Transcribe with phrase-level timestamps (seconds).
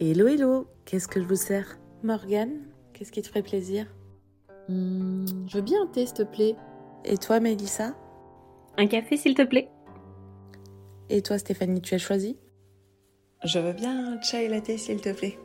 [0.00, 1.78] Hello hello, qu'est-ce que je vous sers?
[2.02, 3.86] Morgane, qu'est-ce qui te ferait plaisir?
[4.68, 6.56] Hmm, je veux bien un thé, s'il te plaît.
[7.04, 7.94] Et toi Mélissa?
[8.76, 9.70] Un café, s'il te plaît.
[11.10, 12.36] Et toi Stéphanie, tu as choisi?
[13.44, 15.38] Je veux bien un chai latte, s'il te plaît.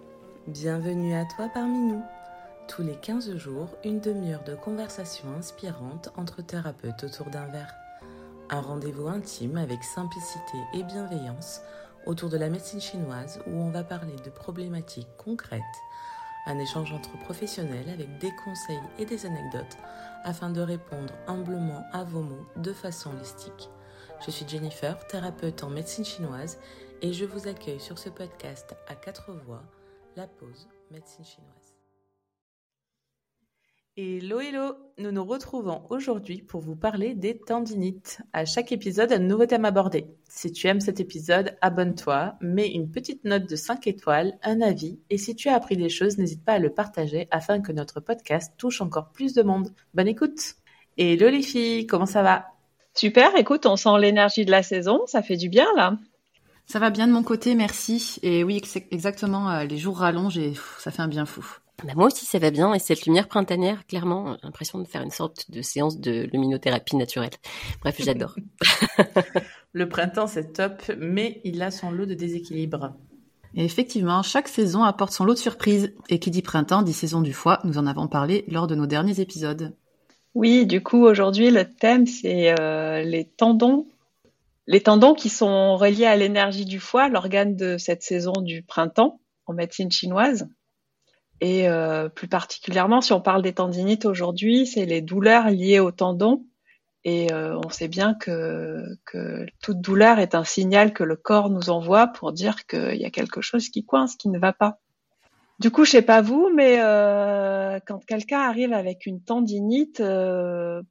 [0.47, 2.01] Bienvenue à toi parmi nous.
[2.67, 7.75] Tous les 15 jours, une demi-heure de conversation inspirante entre thérapeutes autour d'un verre.
[8.49, 11.61] Un rendez-vous intime avec simplicité et bienveillance
[12.09, 15.61] autour de la médecine chinoise où on va parler de problématiques concrètes.
[16.47, 19.77] Un échange entre professionnels avec des conseils et des anecdotes
[20.23, 23.69] afin de répondre humblement à vos mots de façon holistique.
[24.25, 26.57] Je suis Jennifer, thérapeute en médecine chinoise
[27.03, 29.61] et je vous accueille sur ce podcast à quatre voix,
[30.15, 31.58] la pause médecine chinoise.
[33.97, 38.21] Hello hello, nous nous retrouvons aujourd'hui pour vous parler des tendinites.
[38.31, 40.05] À chaque épisode, un nouveau thème abordé.
[40.29, 44.99] Si tu aimes cet épisode, abonne-toi, mets une petite note de 5 étoiles, un avis,
[45.09, 47.99] et si tu as appris des choses, n'hésite pas à le partager afin que notre
[47.99, 49.73] podcast touche encore plus de monde.
[49.93, 50.55] Bonne écoute
[50.97, 52.45] Hello les filles, comment ça va?
[52.93, 55.97] Super, écoute, on sent l'énergie de la saison, ça fait du bien là.
[56.67, 58.19] Ça va bien de mon côté, merci.
[58.21, 61.45] Et oui, ex- exactement, euh, les jours rallongent et pff, ça fait un bien fou.
[61.83, 62.73] Bah, moi aussi, ça va bien.
[62.73, 66.95] Et cette lumière printanière, clairement, j'ai l'impression de faire une sorte de séance de luminothérapie
[66.95, 67.31] naturelle.
[67.81, 68.35] Bref, j'adore.
[69.73, 72.93] Le printemps c'est top, mais il a son lot de déséquilibre.
[73.55, 75.93] Et effectivement, chaque saison apporte son lot de surprises.
[76.09, 78.85] Et qui dit printemps dit saison du foie, nous en avons parlé lors de nos
[78.85, 79.75] derniers épisodes.
[80.35, 83.87] Oui, du coup, aujourd'hui, le thème, c'est euh, les tendons.
[84.67, 89.19] Les tendons qui sont reliés à l'énergie du foie, l'organe de cette saison du printemps
[89.47, 90.47] en médecine chinoise.
[91.41, 95.91] Et euh, plus particulièrement, si on parle des tendinites aujourd'hui, c'est les douleurs liées aux
[95.91, 96.45] tendons.
[97.05, 101.49] Et euh, on sait bien que, que toute douleur est un signal que le corps
[101.49, 104.79] nous envoie pour dire qu'il y a quelque chose qui coince, qui ne va pas.
[105.59, 110.81] Du coup, je sais pas vous, mais euh, quand quelqu'un arrive avec une tendinite, euh,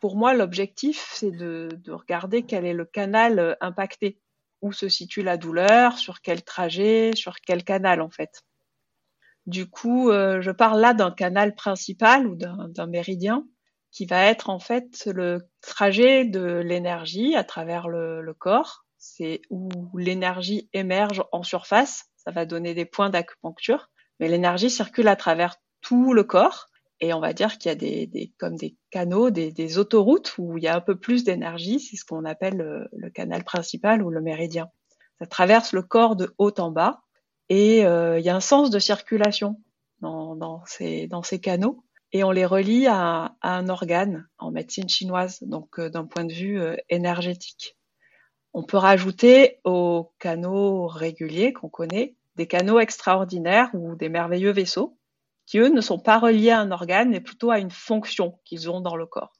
[0.00, 4.18] pour moi, l'objectif, c'est de, de regarder quel est le canal euh, impacté,
[4.62, 8.44] où se situe la douleur, sur quel trajet, sur quel canal en fait.
[9.46, 13.46] Du coup, euh, je parle là d'un canal principal ou d'un méridien
[13.90, 18.84] qui va être en fait le trajet de l'énergie à travers le, le corps.
[18.98, 22.06] C'est où l'énergie émerge en surface.
[22.16, 23.90] Ça va donner des points d'acupuncture.
[24.18, 26.66] Mais l'énergie circule à travers tout le corps.
[27.00, 30.34] Et on va dire qu'il y a des, des comme des canaux, des, des autoroutes
[30.38, 31.78] où il y a un peu plus d'énergie.
[31.80, 34.68] C'est ce qu'on appelle le, le canal principal ou le méridien.
[35.20, 37.03] Ça traverse le corps de haut en bas.
[37.48, 39.60] Et euh, il y a un sens de circulation
[40.00, 44.50] dans, dans, ces, dans ces canaux et on les relie à, à un organe en
[44.50, 47.76] médecine chinoise, donc euh, d'un point de vue euh, énergétique.
[48.52, 54.96] On peut rajouter aux canaux réguliers qu'on connaît des canaux extraordinaires ou des merveilleux vaisseaux
[55.46, 58.70] qui, eux, ne sont pas reliés à un organe, mais plutôt à une fonction qu'ils
[58.70, 59.32] ont dans le corps.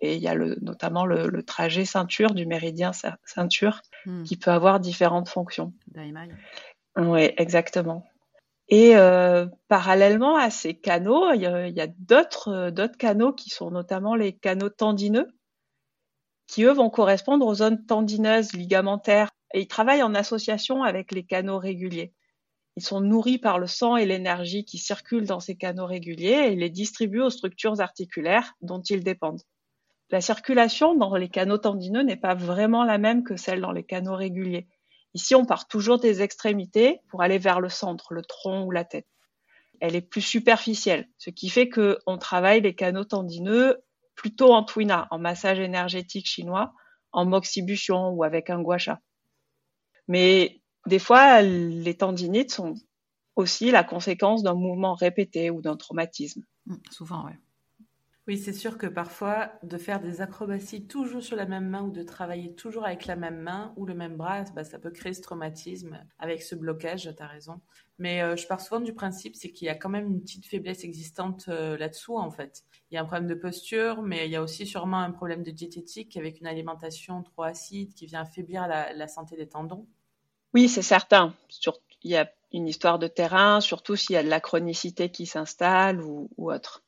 [0.00, 4.22] Et il y a le, notamment le, le trajet ceinture du méridien ce- ceinture Hmm.
[4.24, 5.74] qui peut avoir différentes fonctions.
[6.96, 8.04] Oui, exactement.
[8.68, 14.14] Et euh, parallèlement à ces canaux, il y a, euh, d'autres canaux qui sont notamment
[14.14, 15.28] les canaux tendineux,
[16.46, 21.24] qui eux vont correspondre aux zones tendineuses, ligamentaires, et ils travaillent en association avec les
[21.24, 22.12] canaux réguliers.
[22.76, 26.54] Ils sont nourris par le sang et l'énergie qui circulent dans ces canaux réguliers et
[26.54, 29.42] les distribuent aux structures articulaires dont ils dépendent.
[30.10, 33.84] La circulation dans les canaux tendineux n'est pas vraiment la même que celle dans les
[33.84, 34.68] canaux réguliers.
[35.14, 38.84] Ici, on part toujours des extrémités pour aller vers le centre, le tronc ou la
[38.84, 39.08] tête.
[39.80, 43.82] Elle est plus superficielle, ce qui fait que on travaille les canaux tendineux
[44.14, 46.74] plutôt en twina, en massage énergétique chinois,
[47.12, 49.00] en moxibution ou avec un gua sha.
[50.06, 52.74] Mais des fois, les tendinites sont
[53.36, 56.42] aussi la conséquence d'un mouvement répété ou d'un traumatisme.
[56.66, 57.38] Hmm, souvent, ouais.
[58.30, 61.90] Oui, c'est sûr que parfois, de faire des acrobaties toujours sur la même main ou
[61.90, 65.14] de travailler toujours avec la même main ou le même bras, bah, ça peut créer
[65.14, 67.60] ce traumatisme avec ce blocage, tu as raison.
[67.98, 70.46] Mais euh, je pars souvent du principe, c'est qu'il y a quand même une petite
[70.46, 72.62] faiblesse existante euh, là-dessous, en fait.
[72.92, 75.42] Il y a un problème de posture, mais il y a aussi sûrement un problème
[75.42, 79.88] de diététique avec une alimentation trop acide qui vient affaiblir la, santé des tendons.
[80.54, 81.34] Oui, c'est certain.
[82.04, 85.26] Il y a une histoire de terrain, surtout s'il y a de la chronicité qui
[85.26, 86.84] s'installe ou autre.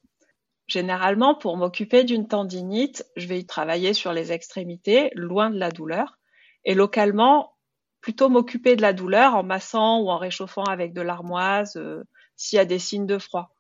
[0.73, 5.71] Généralement, pour m'occuper d'une tendinite, je vais y travailler sur les extrémités, loin de la
[5.71, 6.19] douleur,
[6.65, 7.53] et localement,
[8.01, 12.03] plutôt m'occuper de la douleur en massant ou en réchauffant avec de l'armoise euh,
[12.37, 13.55] s'il y a des signes de froid.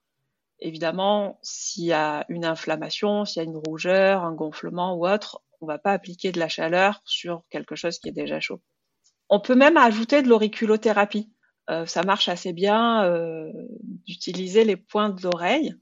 [0.58, 5.42] Évidemment, s'il y a une inflammation, s'il y a une rougeur, un gonflement ou autre,
[5.60, 8.62] on va pas appliquer de la chaleur sur quelque chose qui est déjà chaud.
[9.28, 11.30] On peut même ajouter de l'auriculothérapie.
[11.86, 13.06] ça marche assez bien
[14.06, 15.74] d'utiliser les pointes d'oreille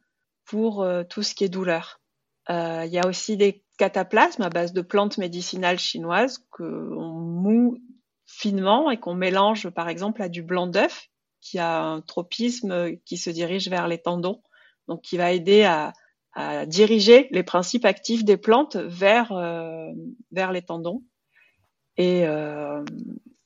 [0.45, 2.01] pour tout ce qui est douleur.
[2.49, 7.79] Il y a aussi des cataplasmes à base de plantes médicinales chinoises qu'on moue
[8.27, 11.11] finement et qu'on mélange par exemple à du blanc d'œuf
[11.41, 14.43] qui a un tropisme qui se dirige vers les tendons,
[14.89, 15.93] donc qui va aider à,
[16.67, 19.91] diriger les principes actifs des plantes vers, euh,
[20.31, 21.03] vers les tendons.
[21.97, 22.85] Et euh,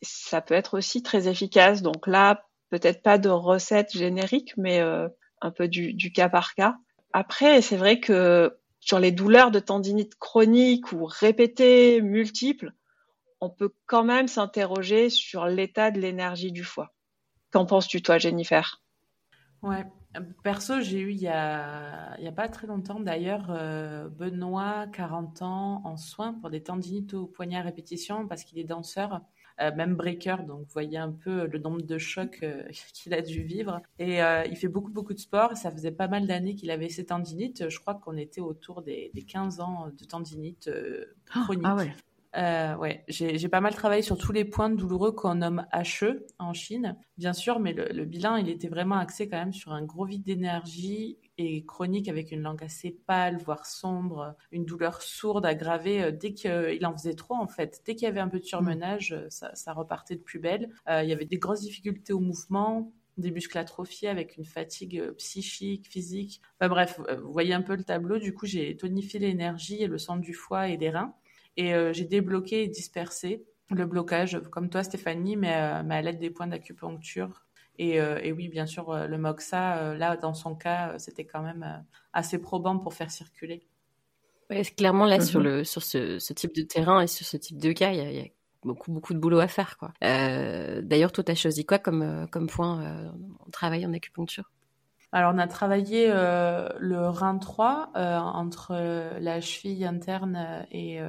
[0.02, 1.80] ça peut être aussi très efficace.
[1.80, 5.08] Donc là, peut-être pas de recette générique, mais euh,
[5.40, 6.76] un peu du, cas par cas.
[7.16, 12.72] Après, c'est vrai que sur les douleurs de tendinite chronique ou répétées, multiples,
[13.40, 16.92] on peut quand même s'interroger sur l'état de l'énergie du foie.
[17.52, 18.82] Qu'en penses-tu, toi, Jennifer?
[19.62, 19.84] Ouais,
[20.42, 24.86] perso, j'ai eu il y a, il y a pas très longtemps d'ailleurs euh, Benoît,
[24.92, 29.20] 40 ans, en soins pour des tendinites au poignet à répétition parce qu'il est danseur.
[29.60, 33.22] Euh, même breaker, donc vous voyez un peu le nombre de chocs euh, qu'il a
[33.22, 33.80] dû vivre.
[34.00, 35.56] Et il fait beaucoup, beaucoup de sport.
[35.56, 37.68] Ça faisait pas mal d'années qu'il avait ses tendinites.
[37.68, 40.68] Je crois qu'on était autour des, des, 15 ans de tendinite
[41.32, 41.64] ah, chronique.
[41.64, 41.92] Ah ouais.
[42.36, 46.52] Euh, ouais, j'ai pas mal travaillé sur tous les points douloureux qu'on nomme HE en
[46.52, 50.04] Chine, bien sûr, mais le, bilan, il était vraiment axé quand même sur un gros
[50.04, 56.02] vide d'énergie et chronique avec une langue assez pâle, voire sombre, une douleur sourde aggravée
[56.02, 57.82] euh, dès qu'il en faisait trop en fait.
[57.86, 60.70] Dès qu'il y avait un peu de surmenage, euh, ça, ça repartait de plus belle.
[60.88, 65.86] il y avait des grosses difficultés au mouvement, des muscles atrophiés avec une fatigue psychique,
[65.88, 66.40] physique.
[66.58, 68.18] Enfin bref, vous voyez un peu le tableau.
[68.18, 71.14] Du coup, j'ai tonifié l'énergie et le sang du foie et des reins.
[71.56, 76.02] Et euh, j'ai débloqué et dispersé le blocage, comme toi Stéphanie, mais, euh, mais à
[76.02, 77.44] l'aide des points d'acupuncture.
[77.78, 81.84] Et, euh, et, oui, bien sûr, le MOXA, là, dans son cas, c'était quand même
[82.12, 83.66] assez probant pour faire circuler.
[84.50, 87.58] Ouais, clairement, là, sur, le, sur ce, ce, type de terrain et sur ce type
[87.58, 88.24] de cas, il y a,
[88.62, 89.76] beaucoup, beaucoup de boulot à faire.
[89.76, 89.92] quoi.
[90.00, 94.53] D'ailleurs, toi, tu as choisi quoi comme, comme point en travail en acupuncture?
[95.14, 98.74] Alors, on a travaillé le rein 3 entre
[99.20, 101.00] la cheville interne et,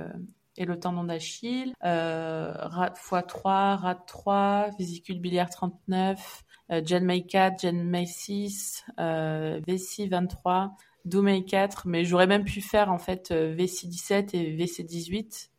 [0.58, 8.06] et le tendon d'Achille, euh, x3, RAT 3, vésicule biliaire 39, euh, GenMay 4, GenMay
[8.06, 14.34] 6, euh, VC 23, DoMay 4, mais j'aurais même pu faire en fait VC 17
[14.34, 15.52] et VC 18.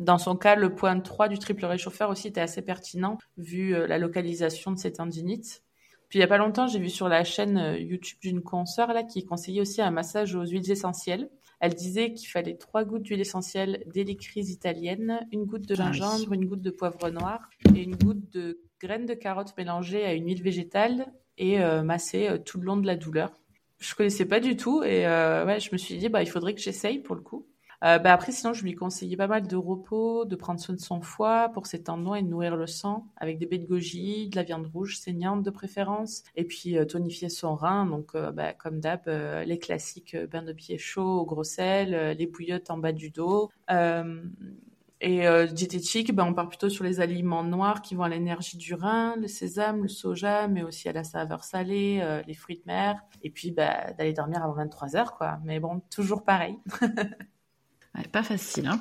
[0.00, 3.86] Dans son cas, le point 3 du triple réchauffeur aussi était assez pertinent vu euh,
[3.86, 5.62] la localisation de ces tendinites.
[6.10, 8.92] Puis il y a pas longtemps, j'ai vu sur la chaîne euh, YouTube d'une consoeur
[8.92, 11.30] là qui conseillait aussi un massage aux huiles essentielles.
[11.60, 16.46] Elle disait qu'il fallait trois gouttes d'huile essentielle d'hélicryse italienne, une goutte de gingembre, une
[16.46, 20.42] goutte de poivre noir et une goutte de graines de carotte mélangées à une huile
[20.42, 23.32] végétale et euh, massée euh, tout le long de la douleur.
[23.78, 26.54] Je connaissais pas du tout et euh, ouais, je me suis dit bah il faudrait
[26.54, 27.46] que j'essaye pour le coup.
[27.82, 30.80] Euh, bah après, sinon, je lui conseillais pas mal de repos, de prendre soin de
[30.80, 34.28] son foie pour ses tendons et de nourrir le sang avec des baies de goji,
[34.28, 37.86] de la viande rouge saignante de préférence, et puis euh, tonifier son rein.
[37.86, 42.26] Donc, euh, bah, comme d'hab, les classiques bains de pied chaud au gros sel, les
[42.26, 43.50] bouillottes en bas du dos.
[45.02, 45.22] Et
[45.52, 49.16] diététique, ben, on part plutôt sur les aliments noirs qui vont à l'énergie du rein,
[49.16, 53.00] le sésame, le soja, mais aussi à la saveur salée, les fruits de mer.
[53.22, 55.38] Et puis bah, d'aller dormir avant 23 heures, quoi.
[55.44, 56.58] Mais bon, toujours pareil.
[58.12, 58.80] pas facile, hein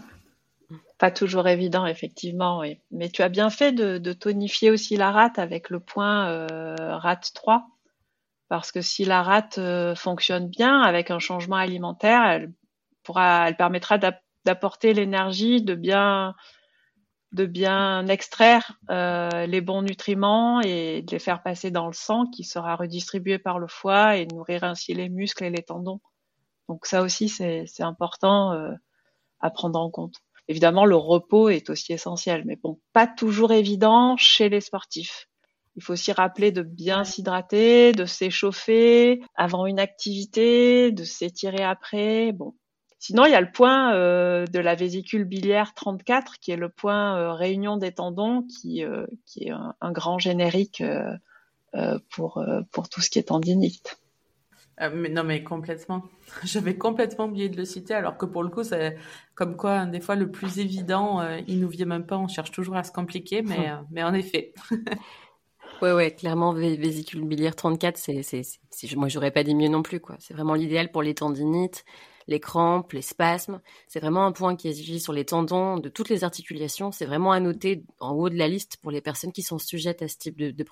[0.97, 2.79] Pas toujours évident, effectivement, oui.
[2.91, 7.31] Mais tu as bien fait de, tonifier aussi la rate avec le point euh, rate
[7.33, 7.67] 3.
[8.49, 12.51] Parce que si la rate euh, fonctionne bien avec un changement alimentaire, elle,
[13.04, 16.35] pourra, elle permettra d'apporter l'énergie, de bien,
[17.31, 22.25] de bien extraire euh, les bons nutriments et de les faire passer dans le sang
[22.25, 26.01] qui sera redistribué par le foie et nourrir ainsi les muscles et les tendons.
[26.68, 28.54] Donc ça aussi, c'est important
[29.39, 30.15] à prendre en compte.
[30.47, 35.29] Évidemment, le repos est aussi essentiel, mais bon, pas toujours évident chez les sportifs.
[35.75, 42.31] Il faut aussi rappeler de bien s'hydrater, de s'échauffer avant une activité, de s'étirer après.
[42.31, 42.55] Bon.
[42.97, 46.67] Sinon, il y a le point euh, de la vésicule biliaire 34, qui est le
[46.67, 50.83] point euh, réunion des tendons, qui, euh, qui est un, grand générique
[52.09, 53.99] pour, pour tout ce qui est tendinite.
[54.81, 56.04] Euh, mais non, mais complètement.
[56.44, 58.98] J'avais complètement oublié de le citer, alors que pour le coup, c'est
[59.36, 62.18] comme quoi, des fois, le plus évident, euh, il nous vient même pas.
[62.18, 64.54] On cherche toujours à se compliquer, mais, euh, mais en effet.
[65.81, 69.83] ouais, ouais, clairement, vésicule biliaire 34, c'est, c'est, c'est, moi, j'aurais pas dit mieux non
[69.83, 70.16] plus, quoi.
[70.19, 71.83] C'est vraiment l'idéal pour les tendinites,
[72.28, 73.59] les crampes, les spasmes.
[73.88, 76.92] C'est vraiment un point qui agit sur les tendons de toutes les articulations.
[76.94, 80.02] C'est vraiment à noter en haut de la liste pour les personnes qui sont sujettes
[80.04, 80.64] à ce type de, de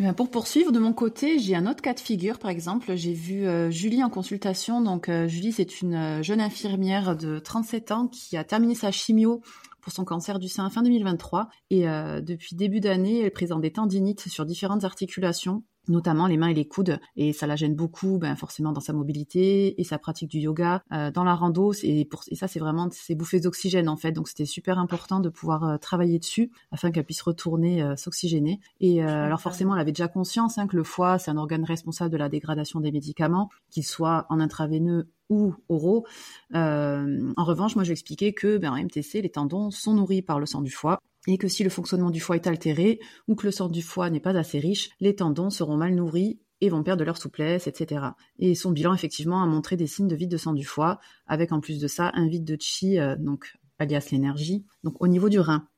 [0.00, 2.38] Eh pour poursuivre, de mon côté, j'ai un autre cas de figure.
[2.38, 4.80] Par exemple, j'ai vu euh, Julie en consultation.
[4.80, 8.92] Donc, euh, Julie, c'est une euh, jeune infirmière de 37 ans qui a terminé sa
[8.92, 9.40] chimio
[9.80, 11.48] pour son cancer du sein fin 2023.
[11.70, 11.84] Et
[12.20, 16.66] depuis début d'année, elle présente des tendinites sur différentes articulations notamment les mains et les
[16.66, 20.38] coudes, et ça la gêne beaucoup, ben forcément dans sa mobilité et sa pratique du
[20.38, 23.96] yoga, euh, dans la rando, et, pour, et ça c'est vraiment ces bouffées d'oxygène en
[23.96, 27.96] fait, donc c'était super important de pouvoir euh, travailler dessus afin qu'elle puisse retourner euh,
[27.96, 28.60] s'oxygéner.
[28.80, 32.10] Et alors forcément, elle avait déjà conscience hein, que le foie c'est un organe responsable
[32.10, 36.06] de la dégradation des médicaments, qu'ils soient en intraveineux ou oraux.
[36.54, 40.62] en revanche, moi, j'expliquais que ben, en MTC, les tendons sont nourris par le sang
[40.62, 43.68] du foie et que si le fonctionnement du foie est altéré ou que le sang
[43.68, 47.18] du foie n'est pas assez riche, les tendons seront mal nourris et vont perdre leur
[47.18, 48.06] souplesse, etc.
[48.38, 51.52] Et son bilan, effectivement, a montré des signes de vide de sang du foie, avec
[51.52, 55.28] en plus de ça un vide de chi, euh, donc alias l'énergie, donc au niveau
[55.28, 55.68] du rein.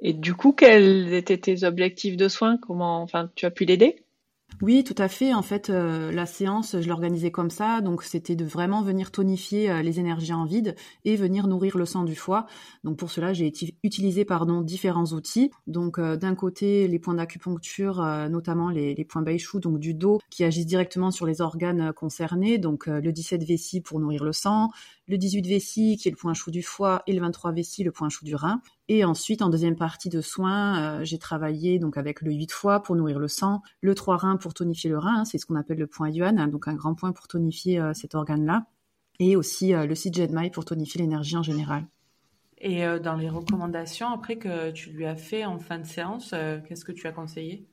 [0.00, 2.58] Et du coup, quels étaient tes objectifs de soins?
[2.58, 4.04] Comment, enfin, tu as pu l'aider?
[4.62, 5.34] Oui, tout à fait.
[5.34, 7.82] En fait, euh, la séance, je l'organisais comme ça.
[7.82, 11.84] Donc, c'était de vraiment venir tonifier euh, les énergies en vide et venir nourrir le
[11.84, 12.46] sang du foie.
[12.82, 15.50] Donc, pour cela, j'ai utilisé pardon, différents outils.
[15.66, 20.42] Donc, euh, d'un côté, les points d'acupuncture, notamment les, points Baishu, donc du dos, qui
[20.42, 22.56] agissent directement sur les organes concernés.
[22.56, 24.70] Donc, le 17 vessie pour nourrir le sang,
[25.06, 27.92] le 18 vessie qui est le point chaud du foie et le 23 vessie le
[27.92, 28.60] point chaud du rein.
[28.88, 32.82] Et ensuite, en deuxième partie de soins, euh, j'ai travaillé donc avec le 8 foie
[32.82, 35.56] pour nourrir le sang, le 3 rein pour tonifier le rein, hein, c'est ce qu'on
[35.56, 38.66] appelle le point yuan, hein, donc un grand point pour tonifier euh, cet organe-là,
[39.18, 41.84] et aussi euh, le 6 Jedmai pour tonifier l'énergie en général.
[42.58, 46.34] Et dans les recommandations après que tu lui as fait en fin de séance,
[46.66, 47.68] qu'est-ce que tu as conseillé?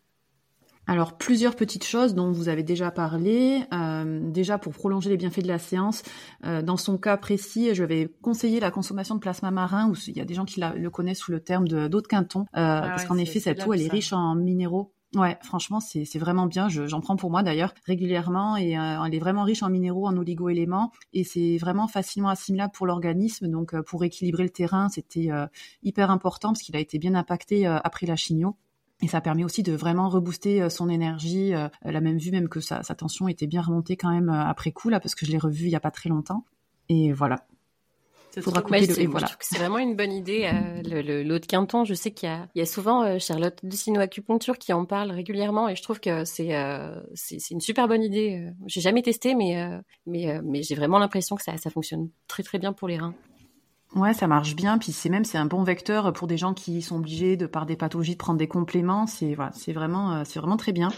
[0.85, 3.63] Alors plusieurs petites choses dont vous avez déjà parlé.
[3.73, 6.03] Euh, déjà pour prolonger les bienfaits de la séance,
[6.45, 10.17] euh, dans son cas précis, je vais conseiller la consommation de plasma marin, où il
[10.17, 12.81] y a des gens qui le connaissent sous le terme d'eau de, Quinton, euh, ah
[12.89, 14.93] parce qu'en effet cette eau elle est riche en minéraux.
[15.15, 16.69] Ouais, franchement, c'est vraiment bien.
[16.69, 20.91] J'en prends pour moi d'ailleurs régulièrement et elle est vraiment riche en minéraux, en oligo-éléments
[21.13, 23.47] et c'est vraiment facilement assimilable pour l'organisme.
[23.47, 25.29] Donc, pour équilibrer le terrain, c'était
[25.83, 28.57] hyper important parce qu'il a été bien impacté après la chigno.
[29.03, 31.53] Et ça permet aussi de vraiment rebooster euh, son énergie.
[31.53, 34.71] Euh, la même vue, même que sa, tension était bien remontée quand même euh, après
[34.71, 36.45] coup, là, parce que je l'ai revue il n'y a pas très longtemps.
[36.87, 37.45] Et voilà.
[38.97, 39.11] Le...
[39.11, 39.27] voilà.
[39.41, 40.49] C'est vraiment une bonne idée.
[40.85, 45.11] l'eau de Quinton, je sais qu'il y, a, souvent Charlotte de Acupuncture qui en parle
[45.11, 46.51] régulièrement et je trouve que c'est
[47.13, 48.49] c'est une super bonne idée.
[48.65, 49.69] J'ai jamais testé, mais
[50.07, 53.13] mais mais j'ai vraiment l'impression que ça, ça fonctionne très très bien pour les reins.
[53.95, 54.77] Ouais, ça marche bien.
[54.79, 57.65] Puis c'est même c'est un bon vecteur pour des gens qui sont obligés de par
[57.65, 59.05] des pathologies de prendre des compléments.
[59.07, 60.89] C'est voilà, c'est vraiment euh, c'est vraiment très bien.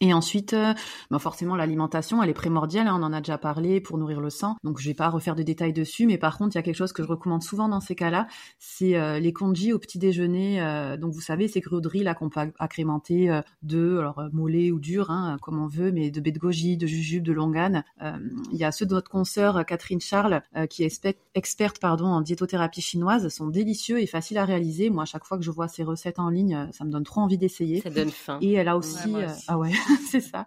[0.00, 0.74] Et ensuite, euh,
[1.10, 2.86] bah forcément, l'alimentation, elle est primordiale.
[2.86, 4.56] Hein, on en a déjà parlé pour nourrir le sang.
[4.62, 6.06] Donc, je vais pas refaire de détails dessus.
[6.06, 8.26] Mais par contre, il y a quelque chose que je recommande souvent dans ces cas-là,
[8.58, 10.60] c'est euh, les congis au petit déjeuner.
[10.60, 14.70] Euh, donc, vous savez, ces gruaux de riz là qu'on peut agrémenter de, alors mollet
[14.70, 17.82] ou dur, hein, comme on veut, mais de baie de goji, de jujube, de longan.
[18.02, 22.82] Il y a ceux de notre consoeur Catherine Charles, qui est experte pardon en diétothérapie
[22.82, 24.90] chinoise, sont délicieux et faciles à réaliser.
[24.90, 27.22] Moi, à chaque fois que je vois ces recettes en ligne, ça me donne trop
[27.22, 27.80] envie d'essayer.
[27.80, 28.38] Ça donne faim.
[28.42, 29.14] Et elle a aussi,
[29.48, 29.72] ah ouais.
[30.10, 30.46] c'est ça.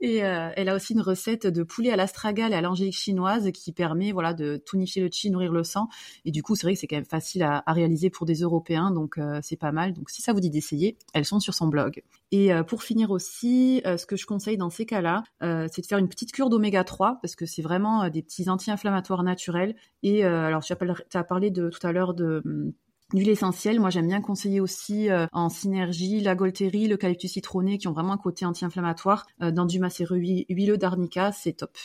[0.00, 3.50] Et euh, elle a aussi une recette de poulet à l'astragale et à l'angélique chinoise
[3.52, 5.88] qui permet voilà de tonifier le chi, nourrir le sang.
[6.24, 8.90] Et du coup, c'est vrai que c'est quand même facile à, réaliser pour des Européens,
[8.90, 9.92] donc euh, c'est pas mal.
[9.92, 12.02] Donc si ça vous dit d'essayer, elles sont sur son blog.
[12.32, 15.98] Et euh, pour finir aussi, ce que je conseille dans ces cas-là, c'est de faire
[15.98, 19.74] une petite cure d'oméga 3 parce que c'est vraiment des petits anti-inflammatoires naturels.
[20.02, 22.72] Et alors, tu as parlé de tout à l'heure de hum,
[23.12, 27.88] L'huile essentielle, moi j'aime bien conseiller aussi euh, en synergie la le l'eucalyptus citronné qui
[27.88, 29.26] ont vraiment un côté anti-inflammatoire.
[29.42, 31.76] Euh, dans du macéreux huileux d'arnica, c'est top.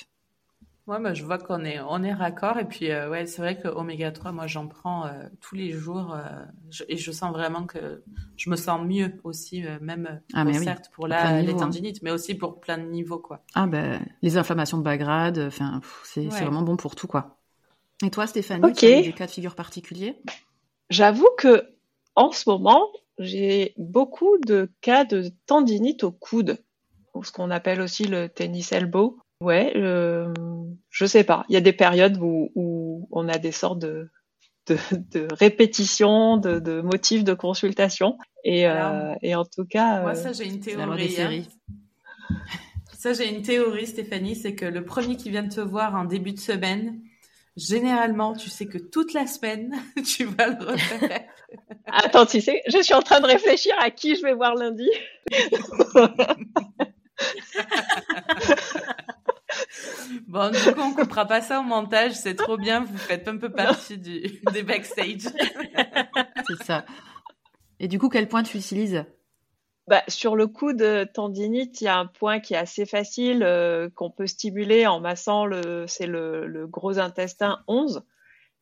[0.85, 2.59] Ouais, bah, je vois qu'on est, on est raccord.
[2.59, 5.09] Et puis, euh, ouais, c'est vrai que oméga 3, moi, j'en prends
[5.41, 6.15] tous les jours.
[6.87, 8.03] et je sens vraiment que
[8.37, 11.71] je me sens mieux aussi, même, ah, certes, pour la, les hein.
[12.03, 13.43] mais aussi pour plein de niveaux, quoi.
[13.55, 17.39] Ah, ben, les inflammations de bas grade, enfin, c'est vraiment bon pour tout, quoi.
[18.03, 20.21] Et toi, Stéphanie, tu as des cas de figure particuliers?
[20.89, 21.75] J'avoue que
[22.15, 22.87] en ce moment,
[23.19, 26.57] j'ai beaucoup de cas de tendinite au coude,
[27.13, 29.19] ou ce qu'on appelle aussi le tennis elbow.
[29.41, 30.33] Ouais, euh,
[30.89, 31.45] je sais pas.
[31.49, 34.09] Il y a des périodes où, où on a des sortes de,
[34.67, 34.77] de,
[35.11, 38.17] de répétitions, de, de, motifs de consultation.
[38.43, 41.17] Et, euh, et en tout cas, moi ça j'ai une théorie.
[41.19, 42.35] Hein.
[42.93, 46.05] Ça j'ai une théorie, Stéphanie, c'est que le premier qui vient de te voir en
[46.05, 47.01] début de semaine,
[47.57, 49.73] Généralement, tu sais que toute la semaine,
[50.05, 51.23] tu vas le refaire.
[51.87, 54.89] Attends, tu sais, je suis en train de réfléchir à qui je vais voir lundi.
[60.27, 62.11] bon, du coup, on coupera pas ça au montage.
[62.11, 62.83] C'est trop bien.
[62.83, 65.29] Vous faites un peu partie du, des backstage.
[66.47, 66.85] C'est ça.
[67.79, 69.05] Et du coup, quel point tu utilises?
[69.87, 73.43] Bah, sur le coup de tendinite, il y a un point qui est assez facile
[73.43, 78.01] euh, qu'on peut stimuler en massant le, c'est le, le, gros intestin 11.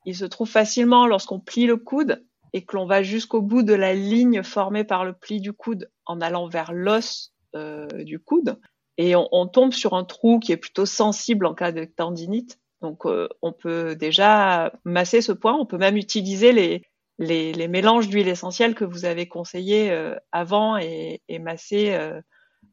[0.06, 3.74] Il se trouve facilement lorsqu'on plie le coude et que l'on va jusqu'au bout de
[3.74, 8.60] la ligne formée par le pli du coude en allant vers l'os euh, du coude,
[8.98, 12.60] et on, on, tombe sur un trou qui est plutôt sensible en cas de tendinite.
[12.82, 16.84] Donc euh, on peut déjà masser ce point, on peut même utiliser les,
[17.20, 22.20] les, les mélanges d'huile essentielle que vous avez conseillés euh, avant et, et masser euh,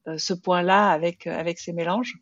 [0.09, 2.15] euh, ce point-là avec, avec ces mélanges.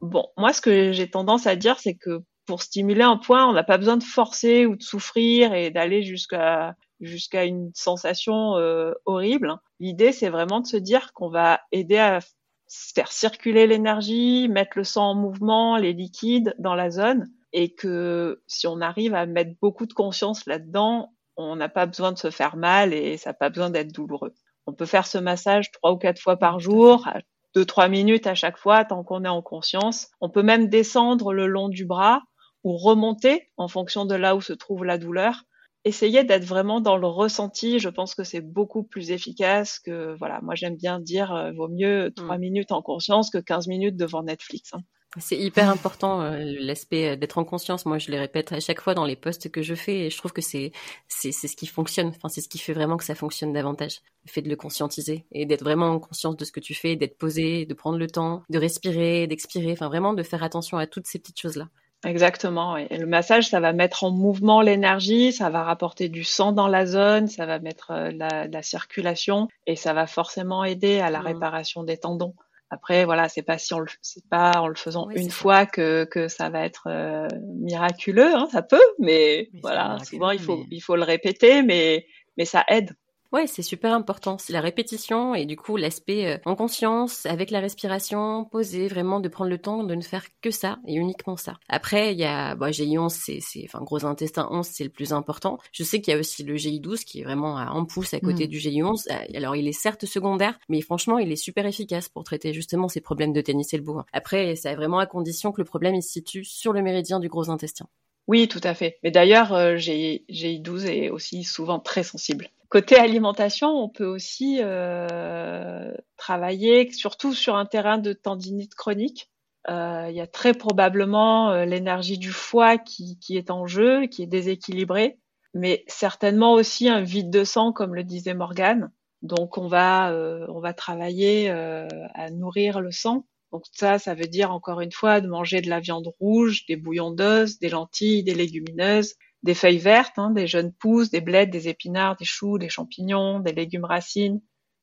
[0.00, 3.52] bon, moi ce que j'ai tendance à dire, c'est que pour stimuler un point, on
[3.52, 8.92] n'a pas besoin de forcer ou de souffrir et d'aller jusqu'à jusqu'à une sensation euh,
[9.04, 9.54] horrible.
[9.80, 12.20] L'idée, c'est vraiment de se dire qu'on va aider à
[12.68, 18.42] faire circuler l'énergie, mettre le sang en mouvement, les liquides dans la zone, et que
[18.46, 22.28] si on arrive à mettre beaucoup de conscience là-dedans, on n'a pas besoin de se
[22.30, 24.34] faire mal et ça n'a pas besoin d'être douloureux.
[24.66, 27.08] On peut faire ce massage trois ou quatre fois par jour,
[27.54, 30.08] deux trois minutes à chaque fois tant qu'on est en conscience.
[30.20, 32.20] On peut même descendre le long du bras
[32.62, 35.44] ou remonter en fonction de là où se trouve la douleur
[35.86, 37.78] essayez d'être vraiment dans le ressenti.
[37.78, 41.68] Je pense que c'est beaucoup plus efficace que, voilà, moi j'aime bien dire, euh, vaut
[41.68, 42.40] mieux trois mmh.
[42.40, 44.74] minutes en conscience que 15 minutes devant Netflix.
[44.74, 44.80] Hein.
[45.18, 47.86] C'est hyper important euh, l'aspect euh, d'être en conscience.
[47.86, 50.16] Moi, je les répète à chaque fois dans les posts que je fais, et je
[50.18, 50.72] trouve que c'est
[51.08, 52.08] c'est c'est ce qui fonctionne.
[52.08, 54.00] Enfin, c'est ce qui fait vraiment que ça fonctionne davantage.
[54.26, 56.96] Le fait de le conscientiser et d'être vraiment en conscience de ce que tu fais,
[56.96, 59.72] d'être posé, de prendre le temps, de respirer, d'expirer.
[59.72, 61.68] Enfin, vraiment de faire attention à toutes ces petites choses là.
[62.04, 62.76] Exactement.
[62.76, 66.68] Et le massage, ça va mettre en mouvement l'énergie, ça va rapporter du sang dans
[66.68, 71.10] la zone, ça va mettre euh, la, la circulation et ça va forcément aider à
[71.10, 71.26] la mmh.
[71.26, 72.34] réparation des tendons.
[72.70, 76.04] Après, voilà, c'est pas si on le, c'est pas en le faisant une fois que,
[76.04, 77.28] que ça va être euh,
[77.60, 82.06] miraculeux, hein, ça peut, mais, voilà, souvent il faut, il faut le répéter, mais,
[82.36, 82.96] mais ça aide.
[83.32, 84.38] Ouais, c'est super important.
[84.38, 89.20] C'est la répétition et du coup l'aspect euh, en conscience, avec la respiration, poser, vraiment
[89.20, 91.58] de prendre le temps de ne faire que ça et uniquement ça.
[91.68, 95.12] Après, il y a bah, GI11, c'est, c'est, enfin gros intestin 11, c'est le plus
[95.12, 95.58] important.
[95.72, 98.46] Je sais qu'il y a aussi le GI12 qui est vraiment en pouce à côté
[98.46, 98.50] mm.
[98.50, 99.06] du GI11.
[99.10, 102.88] Euh, alors il est certes secondaire, mais franchement il est super efficace pour traiter justement
[102.88, 104.06] ces problèmes de tennis et le bourrin.
[104.12, 107.28] Après, c'est vraiment à condition que le problème il se situe sur le méridien du
[107.28, 107.86] gros intestin.
[108.28, 108.98] Oui, tout à fait.
[109.02, 112.50] Mais d'ailleurs, euh, GI12 est aussi souvent très sensible.
[112.68, 119.30] Côté alimentation, on peut aussi euh, travailler surtout sur un terrain de tendinite chronique.
[119.68, 124.06] Euh, il y a très probablement euh, l'énergie du foie qui, qui, est en jeu,
[124.06, 125.18] qui est déséquilibrée,
[125.54, 128.90] mais certainement aussi un vide de sang, comme le disait Morgane.
[129.22, 133.26] Donc on va euh, on va travailler euh, à nourrir le sang.
[133.52, 136.76] Donc ça, ça veut dire encore une fois de manger de la viande rouge, des
[136.76, 139.14] bouillons d'os, des lentilles, des légumineuses,
[139.46, 143.40] des feuilles vertes, hein, des jeunes pousses, des bleds, des épinards, des choux, des champignons,
[143.40, 144.42] des légumes racines,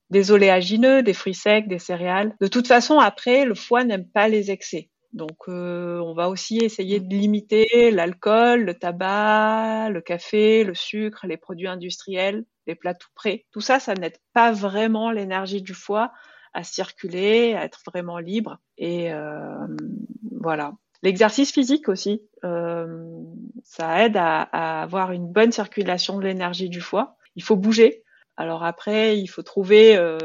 [0.09, 2.35] des oléagineux, des fruits secs, des céréales.
[2.41, 4.89] De toute façon, après, le foie n'aime pas les excès.
[5.11, 11.27] Donc, euh, on va aussi essayer de limiter l'alcool, le tabac, le café, le sucre,
[11.27, 13.45] les produits industriels, les plats tout prêts.
[13.51, 16.11] Tout ça, ça n'aide pas vraiment l'énergie du foie
[16.53, 18.57] à circuler, à être vraiment libre.
[18.77, 19.67] Et euh,
[20.31, 20.73] voilà.
[21.03, 23.05] L'exercice physique aussi, euh,
[23.63, 27.17] ça aide à, à, avoir une bonne circulation de l'énergie du foie.
[27.35, 28.03] Il faut bouger.
[28.37, 30.17] Alors après, il faut trouver euh,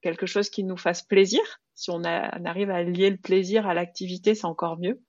[0.00, 1.40] quelque chose qui nous fasse plaisir.
[1.74, 5.02] Si on, a, on arrive à lier le plaisir à l'activité, c'est encore mieux.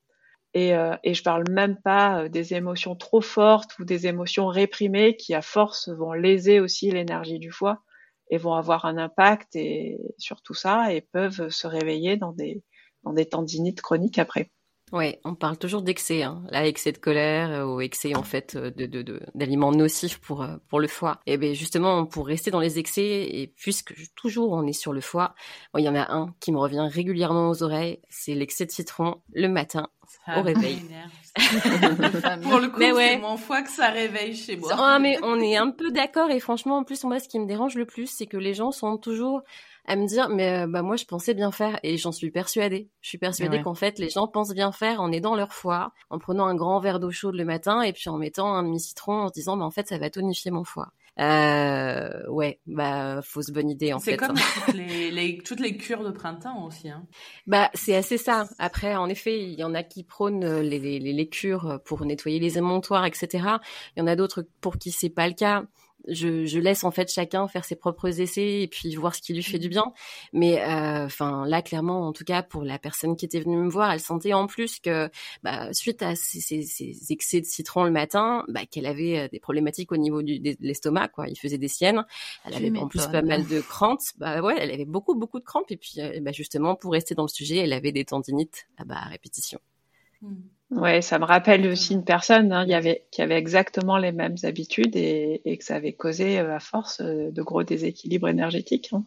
[0.54, 4.48] Et, euh, et je parle même pas euh, des émotions trop fortes ou des émotions
[4.48, 7.82] réprimées qui, à force, vont léser aussi l'énergie du foie
[8.30, 12.62] et vont avoir un impact et sur tout ça et peuvent se réveiller dans des,
[13.04, 14.52] dans des tendinites chroniques après.
[14.92, 16.44] Ouais, on parle toujours d'excès, hein.
[16.50, 20.42] là, excès de colère euh, ou excès en fait euh, de, de, d'aliments nocifs pour
[20.42, 21.22] euh, pour le foie.
[21.26, 25.00] Et ben justement, pour rester dans les excès et puisque toujours on est sur le
[25.00, 25.34] foie,
[25.78, 29.22] il y en a un qui me revient régulièrement aux oreilles, c'est l'excès de citron
[29.34, 29.88] le matin
[30.36, 30.82] au réveil.
[32.44, 34.74] pour le coup, c'est mon foie que ça réveille chez moi.
[34.78, 37.48] Ah, mais on est un peu d'accord et franchement, en plus, moi, ce qui me
[37.48, 39.42] dérange le plus, c'est que les gens sont toujours
[39.86, 42.90] à me dire mais euh, bah moi je pensais bien faire et j'en suis persuadée.
[43.02, 46.20] Je suis persuadée qu'en fait les gens pensent bien faire en aidant leur foie, en
[46.20, 49.24] prenant un grand verre d'eau chaude le matin et puis en mettant un demi citron
[49.24, 50.94] en se disant mais en fait ça va tonifier mon foie.
[51.20, 54.12] Euh, ouais, bah fausse bonne idée en fait.
[54.12, 56.90] C'est comme toutes les, les, toutes les cures de printemps aussi.
[56.90, 57.06] Hein.
[57.48, 58.48] Bah c'est assez ça.
[58.60, 62.40] Après, en effet, il y en a qui prônent les, les, les cures pour nettoyer
[62.40, 63.28] les émontoires, etc.
[63.96, 65.66] Il y en a d'autres pour qui c'est pas le cas
[66.08, 69.34] je, je, laisse en fait chacun faire ses propres essais et puis voir ce qui
[69.34, 69.72] lui fait du mmh.
[69.72, 69.94] bien.
[70.34, 73.70] Mais euh, enfin là, clairement, en tout cas pour la personne qui était venue me
[73.70, 75.10] voir, elle sentait en plus que
[75.44, 79.28] bah, suite à ces, ces, ces, excès de citron le matin, bah, qu'elle avait euh,
[79.28, 81.10] des problématiques au niveau du, de l'estomac.
[81.10, 82.06] Quoi, il faisait des siennes.
[82.46, 84.00] Elle avait en plus pas mal de crampes.
[84.18, 87.16] Bah ouais, elle avait beaucoup beaucoup de crampes et puis euh, bah, justement pour rester
[87.16, 89.60] dans le sujet, elle avait des tendinites ah, bah, à répétition.
[90.22, 90.36] Mmh.
[90.72, 94.38] Ouais, ça me rappelle aussi une personne hein, y avait, qui avait exactement les mêmes
[94.44, 98.90] habitudes et, et que ça avait causé à force de gros déséquilibres énergétiques.
[98.94, 99.06] Hein.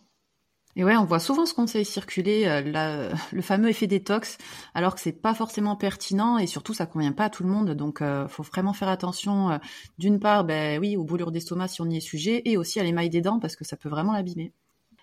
[0.76, 4.38] Et ouais, on voit souvent ce conseil circuler, euh, le fameux effet détox,
[4.74, 7.70] alors que c'est pas forcément pertinent et surtout ça convient pas à tout le monde.
[7.70, 9.50] Donc, euh, faut vraiment faire attention.
[9.50, 9.58] Euh,
[9.98, 12.82] d'une part, ben oui, aux brûlures d'estomac si on y est sujet, et aussi à
[12.82, 14.52] l'émail des dents parce que ça peut vraiment l'abîmer.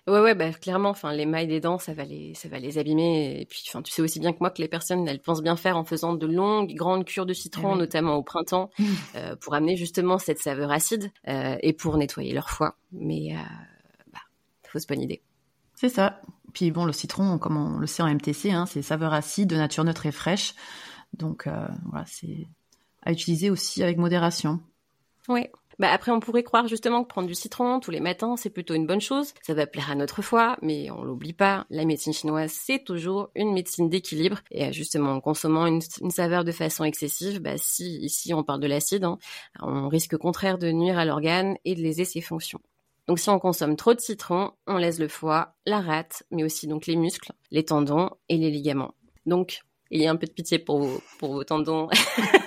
[0.08, 3.40] Ouais, ouais, bah, clairement, enfin, l'émail des dents, ça va les, ça va les abîmer.
[3.40, 5.56] Et puis, enfin, tu sais aussi bien que moi que les personnes, elles pensent bien
[5.56, 8.70] faire en faisant de longues, grandes cures de citron, eh notamment au printemps,
[9.14, 12.76] euh, pour amener justement cette saveur acide et pour nettoyer leur foie.
[12.90, 13.36] Mais,
[14.12, 14.20] bah,
[14.64, 15.22] fausse bonne idée.
[15.74, 16.20] C'est ça.
[16.52, 19.56] Puis bon, le citron, comme on le sait en MTC, hein, c'est saveur acide, de
[19.56, 20.54] nature neutre et fraîche.
[21.14, 22.46] Donc euh, voilà, c'est
[23.02, 24.60] à utiliser aussi avec modération.
[25.28, 25.48] Oui.
[25.78, 28.74] Bah après, on pourrait croire justement que prendre du citron tous les matins, c'est plutôt
[28.74, 29.32] une bonne chose.
[29.42, 31.66] Ça va plaire à notre foie, mais on l'oublie pas.
[31.70, 34.40] La médecine chinoise, c'est toujours une médecine d'équilibre.
[34.50, 35.80] Et euh, justement, en consommant une,
[36.10, 39.18] saveur de façon excessive, bah si ici on parle de l'acide, hein,
[39.60, 42.60] on risque au contraire de nuire à l'organe et de léser ses fonctions.
[43.08, 46.66] Donc si on consomme trop de citron, on laisse le foie, la rate, mais aussi
[46.66, 48.94] donc les muscles, les tendons et les ligaments.
[49.26, 51.88] Donc, il y a un peu de pitié pour vos, pour vos tendons.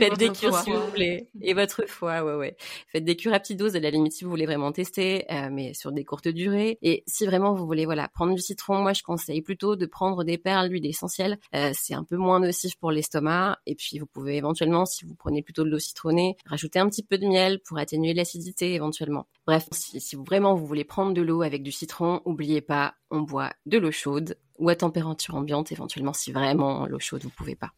[0.00, 1.28] Faites des cures s'il vous plaît.
[1.42, 2.56] Et votre foie, ouais, ouais.
[2.88, 5.48] Faites des cures à petite dose à la limite si vous voulez vraiment tester, euh,
[5.50, 6.78] mais sur des courtes durées.
[6.80, 10.24] Et si vraiment vous voulez, voilà, prendre du citron, moi je conseille plutôt de prendre
[10.24, 11.38] des perles d'huile essentielle.
[11.54, 13.58] Euh, c'est un peu moins nocif pour l'estomac.
[13.66, 17.02] Et puis vous pouvez éventuellement, si vous prenez plutôt de l'eau citronnée, rajouter un petit
[17.02, 19.26] peu de miel pour atténuer l'acidité éventuellement.
[19.46, 23.20] Bref, si, si vraiment vous voulez prendre de l'eau avec du citron, oubliez pas, on
[23.20, 27.56] boit de l'eau chaude ou à température ambiante éventuellement si vraiment l'eau chaude vous pouvez
[27.56, 27.72] pas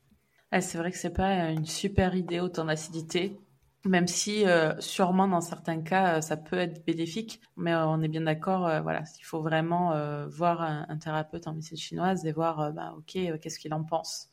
[0.60, 3.38] c'est vrai que c'est pas une super idée autant d'acidité,
[3.84, 8.02] même si euh, sûrement dans certains cas euh, ça peut être bénéfique, mais euh, on
[8.02, 9.94] est bien d'accord, voilà, il faut vraiment
[10.28, 14.28] voir un, thérapeute en médecine chinoise et voir, bah, ok, qu'est-ce qu'il en pense.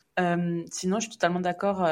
[0.72, 1.84] sinon, je suis totalement d'accord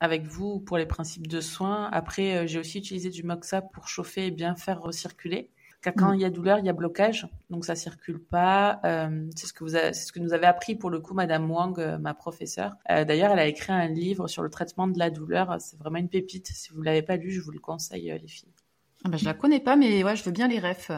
[0.00, 1.88] avec vous pour les principes de soins.
[1.92, 5.50] Après, j'ai aussi utilisé du moxa pour chauffer et bien faire recirculer
[5.92, 6.14] quand mm.
[6.14, 8.80] il y a douleur, il y a blocage, donc ça circule pas.
[8.84, 11.50] Euh, c'est ce que vous, c'est ce que nous avait appris pour le coup Madame
[11.50, 12.74] Wang, euh, ma professeure.
[12.90, 15.56] Euh, d'ailleurs, elle a écrit un livre sur le traitement de la douleur.
[15.60, 16.48] C'est vraiment une pépite.
[16.48, 18.52] Si vous l'avez pas lu, je vous le conseille, les filles.
[19.04, 20.90] Ah bah, je la connais pas, mais ouais, je veux bien les refs.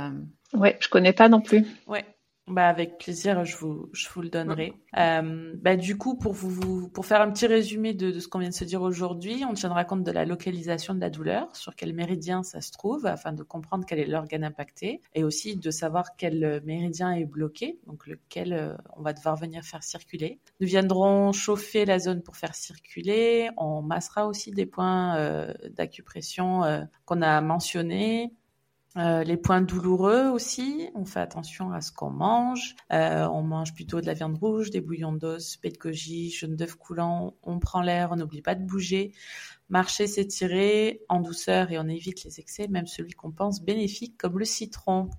[0.55, 1.67] Ouais, je connais pas non plus.
[1.87, 2.05] Ouais.
[2.51, 4.75] Bah avec plaisir, je vous, je vous le donnerai.
[4.97, 8.39] Euh, bah du coup, pour vous, pour faire un petit résumé de, de ce qu'on
[8.39, 11.75] vient de se dire aujourd'hui, on tiendra compte de la localisation de la douleur, sur
[11.75, 15.71] quel méridien ça se trouve, afin de comprendre quel est l'organe impacté, et aussi de
[15.71, 20.39] savoir quel méridien est bloqué, donc lequel euh, on va devoir venir faire circuler.
[20.61, 23.51] Nous viendrons chauffer la zone pour faire circuler.
[23.57, 28.33] On massera aussi des points euh, d'acupression euh, qu'on a mentionnés.
[28.99, 32.75] Euh, les points douloureux aussi, on fait attention à ce qu'on mange.
[32.93, 36.57] Euh, on mange plutôt de la viande rouge, des bouillons d'os, pet de goji, jaune
[36.57, 37.35] d'œuf coulant.
[37.45, 39.13] On prend l'air, on n'oublie pas de bouger.
[39.69, 44.39] Marcher, s'étirer en douceur et on évite les excès, même celui qu'on pense bénéfique comme
[44.39, 45.11] le citron.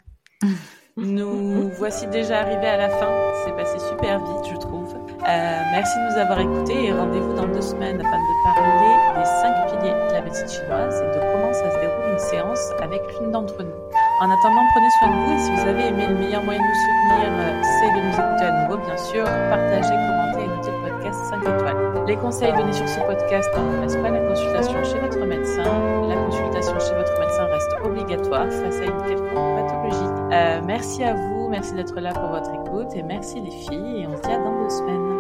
[0.97, 3.31] Nous voici déjà arrivés à la fin.
[3.45, 4.93] C'est passé super vite, je trouve.
[4.95, 9.25] Euh, merci de nous avoir écoutés et rendez-vous dans deux semaines afin de parler des
[9.25, 13.01] cinq piliers de la médecine chinoise et de comment ça se déroule une séance avec
[13.19, 13.79] l'une d'entre nous.
[14.21, 16.67] En attendant, prenez soin de vous et si vous avez aimé, le meilleur moyen de
[16.67, 19.23] nous soutenir, euh, c'est de nous écouter à nouveau, bien sûr.
[19.23, 22.05] Partagez, commentez et notez le podcast 5 étoiles.
[22.07, 25.63] Les conseils donnés sur ce podcast ne remplacent pas la consultation chez votre médecin.
[26.07, 30.11] La consultation chez votre médecin reste obligatoire face à une quelconque pathologie.
[30.33, 34.07] Euh, merci à vous, merci d'être là pour votre écoute et merci les filles et
[34.07, 35.15] on se dit à dans deux semaines.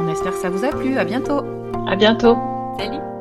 [0.00, 0.96] On espère que ça vous a plu.
[0.98, 1.42] À bientôt.
[1.88, 2.36] À bientôt.
[2.78, 3.13] Salut.